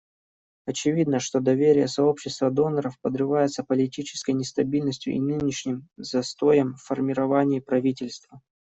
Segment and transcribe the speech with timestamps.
[0.65, 8.41] Очевидно, что доверие сообщества доноров подрывается политической нестабильностью и нынешним застоем в формировании правительства.